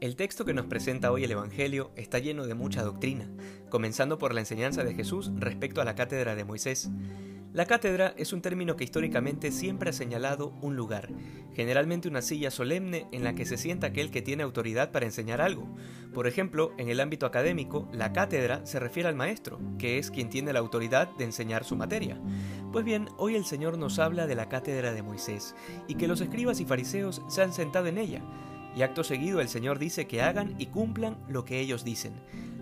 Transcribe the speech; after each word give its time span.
El 0.00 0.16
texto 0.16 0.46
que 0.46 0.54
nos 0.54 0.64
presenta 0.64 1.12
hoy 1.12 1.24
el 1.24 1.30
Evangelio 1.32 1.90
está 1.94 2.18
lleno 2.18 2.46
de 2.46 2.54
mucha 2.54 2.82
doctrina, 2.82 3.28
comenzando 3.68 4.16
por 4.16 4.32
la 4.32 4.40
enseñanza 4.40 4.82
de 4.82 4.94
Jesús 4.94 5.30
respecto 5.36 5.82
a 5.82 5.84
la 5.84 5.94
cátedra 5.94 6.34
de 6.34 6.44
Moisés. 6.44 6.88
La 7.52 7.66
cátedra 7.66 8.14
es 8.16 8.32
un 8.32 8.40
término 8.40 8.76
que 8.76 8.84
históricamente 8.84 9.52
siempre 9.52 9.90
ha 9.90 9.92
señalado 9.92 10.54
un 10.62 10.74
lugar, 10.74 11.10
generalmente 11.52 12.08
una 12.08 12.22
silla 12.22 12.50
solemne 12.50 13.08
en 13.12 13.24
la 13.24 13.34
que 13.34 13.44
se 13.44 13.58
sienta 13.58 13.88
aquel 13.88 14.10
que 14.10 14.22
tiene 14.22 14.42
autoridad 14.42 14.90
para 14.90 15.04
enseñar 15.04 15.42
algo. 15.42 15.68
Por 16.14 16.26
ejemplo, 16.26 16.72
en 16.78 16.88
el 16.88 17.00
ámbito 17.00 17.26
académico, 17.26 17.86
la 17.92 18.14
cátedra 18.14 18.64
se 18.64 18.80
refiere 18.80 19.06
al 19.06 19.16
maestro, 19.16 19.60
que 19.78 19.98
es 19.98 20.10
quien 20.10 20.30
tiene 20.30 20.54
la 20.54 20.60
autoridad 20.60 21.14
de 21.18 21.24
enseñar 21.24 21.64
su 21.64 21.76
materia. 21.76 22.18
Pues 22.72 22.86
bien, 22.86 23.10
hoy 23.18 23.34
el 23.34 23.44
Señor 23.44 23.76
nos 23.76 23.98
habla 23.98 24.26
de 24.26 24.34
la 24.34 24.48
cátedra 24.48 24.94
de 24.94 25.02
Moisés, 25.02 25.54
y 25.88 25.96
que 25.96 26.08
los 26.08 26.22
escribas 26.22 26.58
y 26.60 26.64
fariseos 26.64 27.20
se 27.28 27.42
han 27.42 27.52
sentado 27.52 27.86
en 27.88 27.98
ella. 27.98 28.22
Y 28.76 28.82
acto 28.82 29.04
seguido 29.04 29.40
el 29.40 29.48
Señor 29.48 29.78
dice 29.78 30.06
que 30.06 30.22
hagan 30.22 30.54
y 30.58 30.66
cumplan 30.66 31.16
lo 31.28 31.44
que 31.44 31.60
ellos 31.60 31.84
dicen, 31.84 32.12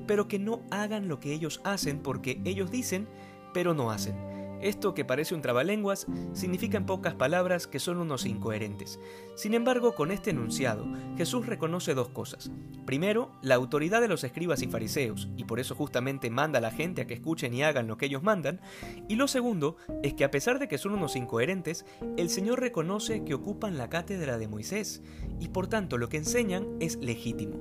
pero 0.07 0.29
que 0.29 0.39
no 0.39 0.63
hagan 0.71 1.09
lo 1.09 1.21
que 1.21 1.33
ellos 1.33 1.61
hacen 1.65 2.01
porque 2.01 2.41
ellos 2.45 2.71
dicen, 2.71 3.09
pero 3.53 3.75
no 3.75 3.91
hacen. 3.91 4.38
Esto 4.61 4.95
que 4.95 5.05
parece 5.05 5.35
un 5.35 5.43
trabalenguas 5.43 6.07
significa 6.33 6.77
en 6.77 6.87
pocas 6.87 7.15
palabras 7.15 7.67
que 7.67 7.79
son 7.79 7.99
unos 7.99 8.27
incoherentes. 8.27 8.99
Sin 9.37 9.55
embargo, 9.55 9.95
con 9.95 10.11
este 10.11 10.31
enunciado, 10.31 10.87
Jesús 11.17 11.47
reconoce 11.47 11.95
dos 11.95 12.09
cosas. 12.09 12.51
Primero, 12.85 13.31
la 13.43 13.55
autoridad 13.55 14.01
de 14.01 14.09
los 14.09 14.25
escribas 14.25 14.63
y 14.63 14.67
fariseos, 14.67 15.29
y 15.37 15.45
por 15.45 15.61
eso 15.61 15.75
justamente 15.75 16.31
manda 16.31 16.59
a 16.59 16.63
la 16.63 16.71
gente 16.71 17.03
a 17.03 17.07
que 17.07 17.15
escuchen 17.15 17.55
y 17.55 17.63
hagan 17.63 17.87
lo 17.87 17.97
que 17.97 18.07
ellos 18.07 18.23
mandan. 18.23 18.61
Y 19.09 19.17
lo 19.17 19.29
segundo 19.29 19.77
es 20.03 20.15
que 20.15 20.25
a 20.25 20.31
pesar 20.31 20.59
de 20.59 20.69
que 20.69 20.79
son 20.79 20.93
unos 20.93 21.17
incoherentes, 21.17 21.85
el 22.17 22.31
Señor 22.31 22.61
reconoce 22.61 23.25
que 23.25 23.35
ocupan 23.35 23.79
la 23.79 23.89
cátedra 23.89 24.39
de 24.39 24.49
Moisés, 24.49 25.03
y 25.39 25.49
por 25.49 25.69
tanto 25.69 25.99
lo 25.99 26.09
que 26.09 26.17
enseñan 26.17 26.67
es 26.81 26.97
legítimo. 26.97 27.59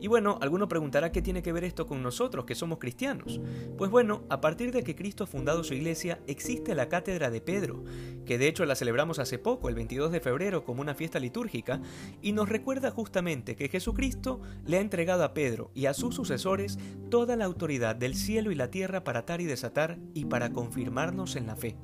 Y 0.00 0.08
bueno, 0.08 0.38
alguno 0.40 0.68
preguntará 0.68 1.12
qué 1.12 1.22
tiene 1.22 1.42
que 1.42 1.52
ver 1.52 1.64
esto 1.64 1.86
con 1.86 2.02
nosotros, 2.02 2.44
que 2.44 2.54
somos 2.54 2.78
cristianos. 2.78 3.40
Pues 3.78 3.90
bueno, 3.90 4.24
a 4.28 4.40
partir 4.40 4.72
de 4.72 4.82
que 4.82 4.94
Cristo 4.94 5.24
ha 5.24 5.26
fundado 5.26 5.64
su 5.64 5.74
iglesia, 5.74 6.20
existe 6.26 6.74
la 6.74 6.88
cátedra 6.88 7.30
de 7.30 7.40
Pedro, 7.40 7.84
que 8.24 8.38
de 8.38 8.48
hecho 8.48 8.64
la 8.66 8.76
celebramos 8.76 9.18
hace 9.18 9.38
poco, 9.38 9.68
el 9.68 9.74
22 9.74 10.12
de 10.12 10.20
febrero, 10.20 10.64
como 10.64 10.80
una 10.80 10.94
fiesta 10.94 11.18
litúrgica, 11.18 11.80
y 12.20 12.32
nos 12.32 12.48
recuerda 12.48 12.90
justamente 12.90 13.56
que 13.56 13.68
Jesucristo 13.68 14.40
le 14.64 14.78
ha 14.78 14.80
entregado 14.80 15.24
a 15.24 15.34
Pedro 15.34 15.70
y 15.74 15.86
a 15.86 15.94
sus 15.94 16.14
sucesores 16.14 16.78
toda 17.10 17.36
la 17.36 17.44
autoridad 17.44 17.96
del 17.96 18.14
cielo 18.14 18.50
y 18.50 18.54
la 18.54 18.70
tierra 18.70 19.04
para 19.04 19.20
atar 19.20 19.40
y 19.40 19.44
desatar 19.44 19.98
y 20.14 20.26
para 20.26 20.52
confirmarnos 20.52 21.36
en 21.36 21.46
la 21.46 21.56
fe. 21.56 21.76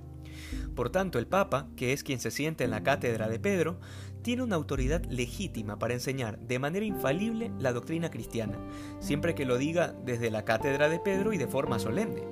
Por 0.74 0.90
tanto, 0.90 1.18
el 1.18 1.26
Papa, 1.26 1.68
que 1.76 1.92
es 1.92 2.02
quien 2.02 2.20
se 2.20 2.30
siente 2.30 2.64
en 2.64 2.70
la 2.70 2.82
cátedra 2.82 3.28
de 3.28 3.38
Pedro, 3.38 3.78
tiene 4.22 4.42
una 4.42 4.56
autoridad 4.56 5.04
legítima 5.06 5.78
para 5.78 5.94
enseñar 5.94 6.38
de 6.38 6.58
manera 6.58 6.86
infalible 6.86 7.50
la 7.58 7.72
doctrina 7.72 8.10
cristiana, 8.10 8.58
siempre 9.00 9.34
que 9.34 9.44
lo 9.44 9.58
diga 9.58 9.94
desde 10.04 10.30
la 10.30 10.44
cátedra 10.44 10.88
de 10.88 11.00
Pedro 11.00 11.32
y 11.32 11.38
de 11.38 11.48
forma 11.48 11.78
solemne. 11.78 12.22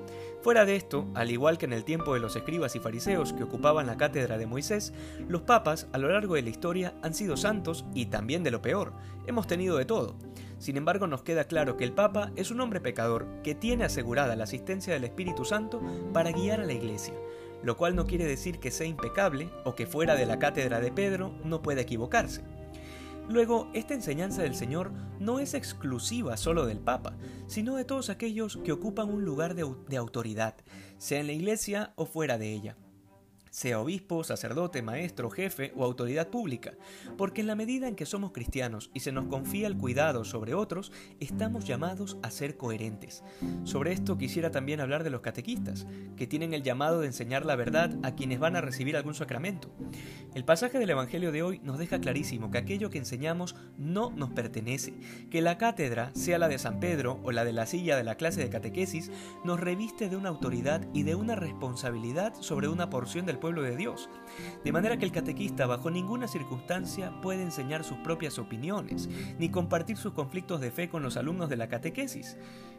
Fuera 0.40 0.64
de 0.64 0.76
esto, 0.76 1.06
al 1.14 1.30
igual 1.30 1.58
que 1.58 1.66
en 1.66 1.74
el 1.74 1.84
tiempo 1.84 2.14
de 2.14 2.20
los 2.20 2.34
escribas 2.34 2.74
y 2.74 2.80
fariseos 2.80 3.34
que 3.34 3.42
ocupaban 3.42 3.86
la 3.86 3.98
cátedra 3.98 4.38
de 4.38 4.46
Moisés, 4.46 4.94
los 5.28 5.42
papas 5.42 5.88
a 5.92 5.98
lo 5.98 6.10
largo 6.10 6.34
de 6.34 6.42
la 6.42 6.48
historia 6.48 6.94
han 7.02 7.12
sido 7.12 7.36
santos 7.36 7.84
y 7.94 8.06
también 8.06 8.42
de 8.42 8.50
lo 8.50 8.62
peor. 8.62 8.94
Hemos 9.26 9.46
tenido 9.46 9.76
de 9.76 9.84
todo. 9.84 10.16
Sin 10.58 10.76
embargo, 10.76 11.06
nos 11.06 11.22
queda 11.22 11.44
claro 11.44 11.76
que 11.76 11.84
el 11.84 11.92
Papa 11.92 12.32
es 12.36 12.50
un 12.50 12.60
hombre 12.60 12.80
pecador 12.80 13.26
que 13.42 13.54
tiene 13.54 13.84
asegurada 13.84 14.36
la 14.36 14.44
asistencia 14.44 14.94
del 14.94 15.04
Espíritu 15.04 15.44
Santo 15.44 15.82
para 16.12 16.32
guiar 16.32 16.60
a 16.60 16.66
la 16.66 16.72
Iglesia 16.72 17.14
lo 17.62 17.76
cual 17.76 17.96
no 17.96 18.06
quiere 18.06 18.24
decir 18.24 18.58
que 18.58 18.70
sea 18.70 18.86
impecable 18.86 19.50
o 19.64 19.74
que 19.74 19.86
fuera 19.86 20.14
de 20.14 20.26
la 20.26 20.38
cátedra 20.38 20.80
de 20.80 20.92
Pedro 20.92 21.34
no 21.44 21.62
pueda 21.62 21.82
equivocarse. 21.82 22.42
Luego, 23.28 23.68
esta 23.74 23.94
enseñanza 23.94 24.42
del 24.42 24.56
Señor 24.56 24.90
no 25.20 25.38
es 25.38 25.54
exclusiva 25.54 26.36
solo 26.36 26.66
del 26.66 26.80
Papa, 26.80 27.16
sino 27.46 27.76
de 27.76 27.84
todos 27.84 28.10
aquellos 28.10 28.58
que 28.64 28.72
ocupan 28.72 29.08
un 29.08 29.24
lugar 29.24 29.54
de, 29.54 29.72
de 29.88 29.96
autoridad, 29.96 30.56
sea 30.98 31.20
en 31.20 31.28
la 31.28 31.32
Iglesia 31.32 31.92
o 31.96 32.06
fuera 32.06 32.38
de 32.38 32.52
ella 32.52 32.76
sea 33.50 33.80
obispo, 33.80 34.24
sacerdote, 34.24 34.82
maestro, 34.82 35.30
jefe 35.30 35.72
o 35.76 35.84
autoridad 35.84 36.28
pública, 36.28 36.74
porque 37.18 37.40
en 37.40 37.48
la 37.48 37.56
medida 37.56 37.88
en 37.88 37.96
que 37.96 38.06
somos 38.06 38.32
cristianos 38.32 38.90
y 38.94 39.00
se 39.00 39.12
nos 39.12 39.26
confía 39.26 39.66
el 39.66 39.76
cuidado 39.76 40.24
sobre 40.24 40.54
otros, 40.54 40.92
estamos 41.18 41.64
llamados 41.64 42.16
a 42.22 42.30
ser 42.30 42.56
coherentes. 42.56 43.24
Sobre 43.64 43.92
esto 43.92 44.16
quisiera 44.16 44.50
también 44.50 44.80
hablar 44.80 45.04
de 45.04 45.10
los 45.10 45.20
catequistas, 45.20 45.86
que 46.16 46.26
tienen 46.26 46.54
el 46.54 46.62
llamado 46.62 47.00
de 47.00 47.08
enseñar 47.08 47.44
la 47.44 47.56
verdad 47.56 47.96
a 48.02 48.14
quienes 48.14 48.38
van 48.38 48.56
a 48.56 48.60
recibir 48.60 48.96
algún 48.96 49.14
sacramento. 49.14 49.70
El 50.34 50.44
pasaje 50.44 50.78
del 50.78 50.90
Evangelio 50.90 51.32
de 51.32 51.42
hoy 51.42 51.60
nos 51.64 51.78
deja 51.78 52.00
clarísimo 52.00 52.50
que 52.50 52.58
aquello 52.58 52.90
que 52.90 52.98
enseñamos 52.98 53.56
no 53.76 54.10
nos 54.10 54.30
pertenece, 54.30 54.94
que 55.30 55.42
la 55.42 55.58
cátedra, 55.58 56.12
sea 56.14 56.38
la 56.38 56.48
de 56.48 56.58
San 56.58 56.78
Pedro 56.78 57.18
o 57.24 57.32
la 57.32 57.44
de 57.44 57.52
la 57.52 57.66
silla 57.66 57.96
de 57.96 58.04
la 58.04 58.14
clase 58.14 58.40
de 58.40 58.50
catequesis, 58.50 59.10
nos 59.44 59.58
reviste 59.58 60.08
de 60.08 60.16
una 60.16 60.28
autoridad 60.28 60.86
y 60.94 61.02
de 61.02 61.16
una 61.16 61.34
responsabilidad 61.34 62.34
sobre 62.40 62.68
una 62.68 62.90
porción 62.90 63.26
del 63.26 63.39
pueblo 63.40 63.62
de 63.62 63.76
Dios. 63.76 64.08
De 64.64 64.72
manera 64.72 64.98
que 64.98 65.04
el 65.04 65.12
catequista 65.12 65.66
bajo 65.66 65.90
ninguna 65.90 66.28
circunstancia 66.28 67.12
puede 67.20 67.42
enseñar 67.42 67.82
sus 67.82 67.98
propias 67.98 68.38
opiniones, 68.38 69.08
ni 69.38 69.50
compartir 69.50 69.96
sus 69.96 70.12
conflictos 70.12 70.60
de 70.60 70.70
fe 70.70 70.88
con 70.88 71.02
los 71.02 71.16
alumnos 71.16 71.48
de 71.48 71.56
la 71.56 71.68
catequesis. 71.68 72.36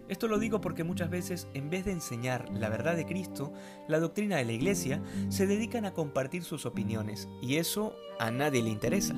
Esto 0.07 0.27
lo 0.27 0.39
digo 0.39 0.59
porque 0.59 0.83
muchas 0.83 1.09
veces, 1.09 1.47
en 1.53 1.69
vez 1.69 1.85
de 1.85 1.93
enseñar 1.93 2.49
la 2.49 2.67
verdad 2.69 2.95
de 2.95 3.05
Cristo, 3.05 3.53
la 3.87 3.99
doctrina 3.99 4.37
de 4.37 4.45
la 4.45 4.51
Iglesia, 4.51 5.01
se 5.29 5.47
dedican 5.47 5.85
a 5.85 5.93
compartir 5.93 6.43
sus 6.43 6.65
opiniones, 6.65 7.29
y 7.41 7.55
eso 7.55 7.95
a 8.19 8.29
nadie 8.29 8.61
le 8.61 8.69
interesa. 8.69 9.15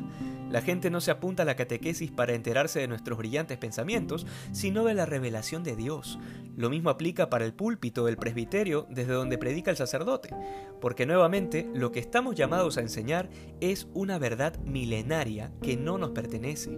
La 0.51 0.61
gente 0.61 0.91
no 0.91 1.01
se 1.01 1.09
apunta 1.09 1.41
a 1.41 1.45
la 1.47 1.55
catequesis 1.55 2.11
para 2.11 2.35
enterarse 2.35 2.79
de 2.79 2.87
nuestros 2.87 3.17
brillantes 3.17 3.57
pensamientos, 3.57 4.27
sino 4.51 4.83
de 4.83 4.93
la 4.93 5.07
revelación 5.07 5.63
de 5.63 5.75
Dios. 5.75 6.19
Lo 6.55 6.69
mismo 6.69 6.89
aplica 6.89 7.29
para 7.29 7.45
el 7.45 7.53
púlpito 7.53 8.05
del 8.05 8.17
presbiterio 8.17 8.85
desde 8.89 9.13
donde 9.13 9.37
predica 9.37 9.71
el 9.71 9.77
sacerdote, 9.77 10.29
porque 10.79 11.05
nuevamente 11.05 11.69
lo 11.73 11.91
que 11.91 11.99
estamos 11.99 12.35
llamados 12.35 12.77
a 12.77 12.81
enseñar 12.81 13.29
es 13.59 13.87
una 13.93 14.19
verdad 14.19 14.57
milenaria 14.59 15.51
que 15.61 15.77
no 15.77 15.97
nos 15.97 16.11
pertenece. 16.11 16.77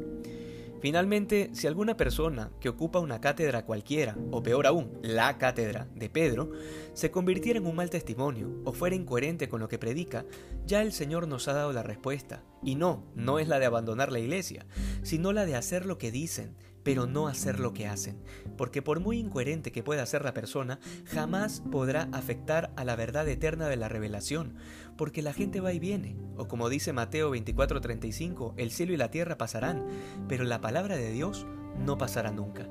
Finalmente, 0.85 1.49
si 1.53 1.65
alguna 1.67 1.97
persona 1.97 2.51
que 2.59 2.69
ocupa 2.69 2.99
una 2.99 3.19
cátedra 3.19 3.65
cualquiera, 3.65 4.15
o 4.29 4.43
peor 4.43 4.67
aún, 4.67 4.99
la 5.01 5.37
cátedra 5.37 5.87
de 5.95 6.09
Pedro, 6.09 6.51
se 6.93 7.09
convirtiera 7.09 7.57
en 7.57 7.65
un 7.65 7.75
mal 7.75 7.89
testimonio 7.89 8.61
o 8.65 8.71
fuera 8.71 8.95
incoherente 8.95 9.49
con 9.49 9.61
lo 9.61 9.67
que 9.67 9.79
predica, 9.79 10.25
ya 10.67 10.83
el 10.83 10.91
Señor 10.91 11.27
nos 11.27 11.47
ha 11.47 11.53
dado 11.53 11.73
la 11.73 11.81
respuesta. 11.81 12.43
Y 12.61 12.75
no, 12.75 13.03
no 13.15 13.39
es 13.39 13.47
la 13.47 13.57
de 13.57 13.65
abandonar 13.65 14.11
la 14.11 14.19
iglesia, 14.19 14.67
sino 15.01 15.33
la 15.33 15.45
de 15.45 15.55
hacer 15.55 15.85
lo 15.85 15.97
que 15.97 16.11
dicen, 16.11 16.55
pero 16.85 17.07
no 17.07 17.27
hacer 17.27 17.59
lo 17.59 17.73
que 17.73 17.87
hacen, 17.87 18.15
porque 18.57 18.83
por 18.83 18.99
muy 18.99 19.17
incoherente 19.17 19.71
que 19.71 19.81
pueda 19.81 20.05
ser 20.05 20.23
la 20.23 20.35
persona, 20.35 20.79
jamás 21.05 21.63
podrá 21.71 22.07
afectar 22.13 22.71
a 22.77 22.85
la 22.85 22.95
verdad 22.95 23.27
eterna 23.27 23.67
de 23.67 23.75
la 23.75 23.89
revelación, 23.89 24.53
porque 24.95 25.23
la 25.23 25.33
gente 25.33 25.61
va 25.61 25.73
y 25.73 25.79
viene, 25.79 26.15
o 26.37 26.47
como 26.47 26.69
dice 26.69 26.93
Mateo 26.93 27.31
24:35, 27.31 28.53
el 28.55 28.69
cielo 28.69 28.93
y 28.93 28.97
la 28.97 29.09
tierra 29.09 29.35
pasarán, 29.35 29.83
pero 30.29 30.43
la 30.43 30.61
palabra 30.61 30.95
de 30.95 31.11
Dios 31.11 31.47
no 31.83 31.97
pasará 31.97 32.31
nunca. 32.31 32.69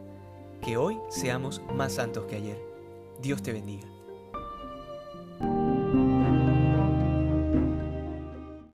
Que 0.63 0.77
hoy 0.77 0.97
seamos 1.11 1.61
más 1.75 1.95
santos 1.95 2.27
que 2.27 2.37
ayer. 2.37 2.59
Dios 3.21 3.43
te 3.43 3.53
bendiga. 3.53 3.89